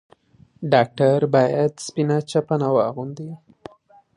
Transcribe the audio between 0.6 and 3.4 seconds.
ډاکټر بايد سپينه چپنه واغوندي.